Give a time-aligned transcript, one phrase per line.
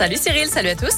[0.00, 0.96] Salut Cyril, salut à tous.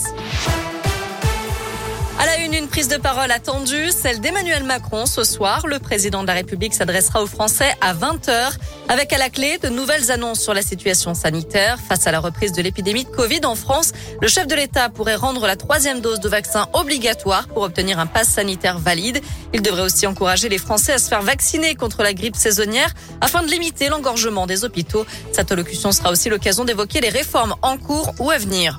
[2.20, 5.06] À la une, une prise de parole attendue, celle d'Emmanuel Macron.
[5.06, 8.52] Ce soir, le président de la République s'adressera aux Français à 20h
[8.88, 11.80] avec à la clé de nouvelles annonces sur la situation sanitaire.
[11.80, 15.16] Face à la reprise de l'épidémie de Covid en France, le chef de l'État pourrait
[15.16, 19.20] rendre la troisième dose de vaccin obligatoire pour obtenir un pass sanitaire valide.
[19.52, 23.42] Il devrait aussi encourager les Français à se faire vacciner contre la grippe saisonnière afin
[23.42, 25.06] de limiter l'engorgement des hôpitaux.
[25.32, 28.78] Cette allocution sera aussi l'occasion d'évoquer les réformes en cours ou à venir.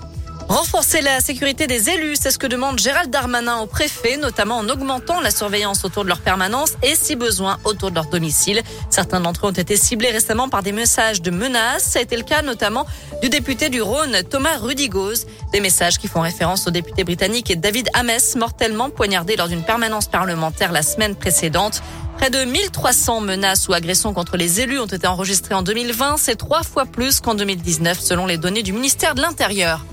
[0.50, 4.70] Renforcer la sécurité des élus, c'est ce que demande Gérald Darmanin au préfet, notamment en
[4.70, 8.62] augmentant la surveillance autour de leur permanence et, si besoin, autour de leur domicile.
[8.90, 11.84] Certains d'entre eux ont été ciblés récemment par des messages de menaces.
[11.84, 12.86] Ça a été le cas notamment
[13.22, 15.26] du député du Rhône, Thomas Rudigoz.
[15.52, 20.08] Des messages qui font référence au député britannique David Ames, mortellement poignardé lors d'une permanence
[20.08, 21.82] parlementaire la semaine précédente.
[22.18, 26.18] Près de 1300 menaces ou agressions contre les élus ont été enregistrées en 2020.
[26.18, 29.84] C'est trois fois plus qu'en 2019 selon les données du ministère de l'Intérieur.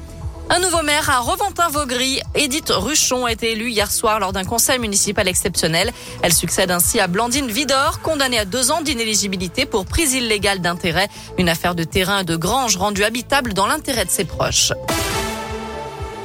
[0.53, 4.81] Un nouveau maire à Reventin-Vaugry, Edith Ruchon, a été élue hier soir lors d'un conseil
[4.81, 5.93] municipal exceptionnel.
[6.23, 11.09] Elle succède ainsi à Blandine Vidor, condamnée à deux ans d'inéligibilité pour prise illégale d'intérêt,
[11.39, 14.73] une affaire de terrain et de grange rendue habitable dans l'intérêt de ses proches.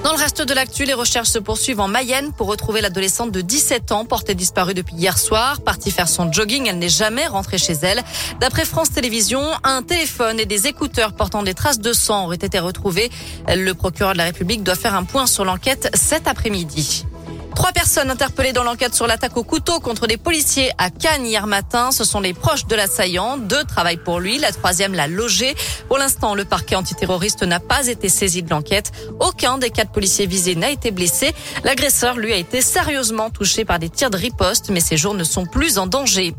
[0.05, 3.41] Dans le reste de l'actu, les recherches se poursuivent en Mayenne pour retrouver l'adolescente de
[3.41, 5.61] 17 ans portée disparue depuis hier soir.
[5.61, 8.03] Partie faire son jogging, elle n'est jamais rentrée chez elle.
[8.39, 12.59] D'après France Télévisions, un téléphone et des écouteurs portant des traces de sang auraient été
[12.59, 13.09] retrouvés.
[13.47, 17.07] Le procureur de la République doit faire un point sur l'enquête cet après-midi.
[17.55, 21.47] Trois personnes interpellées dans l'enquête sur l'attaque au couteau contre des policiers à Cannes hier
[21.47, 21.91] matin.
[21.91, 23.37] Ce sont les proches de l'assaillant.
[23.37, 24.37] Deux travaillent pour lui.
[24.37, 25.55] La troisième l'a logé.
[25.87, 28.91] Pour l'instant, le parquet antiterroriste n'a pas été saisi de l'enquête.
[29.21, 31.33] Aucun des quatre policiers visés n'a été blessé.
[31.63, 35.23] L'agresseur, lui, a été sérieusement touché par des tirs de riposte, mais ses jours ne
[35.23, 36.35] sont plus en danger.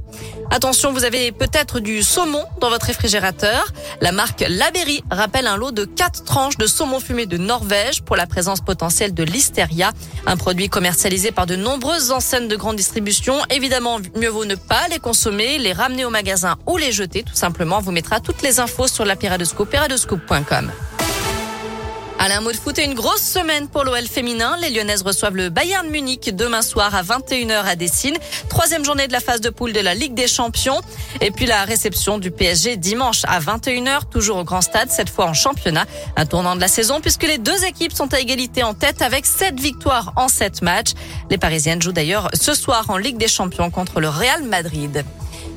[0.50, 3.72] Attention, vous avez peut-être du saumon dans votre réfrigérateur.
[4.00, 8.17] La marque Laberry rappelle un lot de quatre tranches de saumon fumé de Norvège pour
[8.17, 9.92] la présence potentielle de listeria,
[10.27, 10.69] un produit
[11.35, 13.35] par de nombreuses enseignes de grande distribution.
[13.51, 17.22] Évidemment, mieux vaut ne pas les consommer, les ramener au magasin ou les jeter.
[17.22, 19.71] Tout simplement, on vous mettra toutes les infos sur la Piradoscope,
[22.26, 24.56] Alain mot de foot et une grosse semaine pour l'OL féminin.
[24.60, 28.16] Les Lyonnaises reçoivent le Bayern Munich demain soir à 21h à Dessine.
[28.48, 30.81] Troisième journée de la phase de poule de la Ligue des Champions.
[31.20, 35.26] Et puis la réception du PSG dimanche à 21h, toujours au Grand Stade, cette fois
[35.26, 35.84] en championnat.
[36.16, 39.25] Un tournant de la saison puisque les deux équipes sont à égalité en tête avec
[39.25, 40.94] sept victoires en sept matchs.
[41.31, 45.04] Les Parisiennes jouent d'ailleurs ce soir en Ligue des Champions contre le Real Madrid.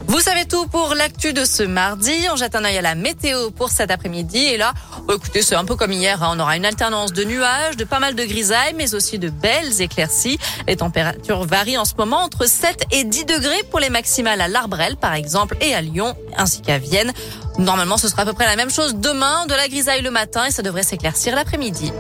[0.09, 2.11] Vous savez tout pour l'actu de ce mardi.
[2.33, 4.39] On jette un œil à la météo pour cet après-midi.
[4.39, 4.73] Et là,
[5.07, 6.23] oh, écoutez, c'est un peu comme hier.
[6.23, 6.31] Hein.
[6.35, 9.81] On aura une alternance de nuages, de pas mal de grisailles, mais aussi de belles
[9.81, 10.39] éclaircies.
[10.67, 14.47] Les températures varient en ce moment entre 7 et 10 degrés pour les maximales à
[14.47, 17.13] l'Arbrel, par exemple, et à Lyon, ainsi qu'à Vienne.
[17.59, 20.45] Normalement, ce sera à peu près la même chose demain, de la grisaille le matin
[20.45, 21.93] et ça devrait s'éclaircir l'après-midi.